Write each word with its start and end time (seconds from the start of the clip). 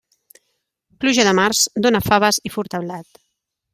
Pluja 1.03 1.25
de 1.29 1.33
març, 1.41 1.61
dóna 1.87 2.01
faves 2.07 2.41
i 2.51 2.53
furta 2.57 2.83
blat. 2.87 3.23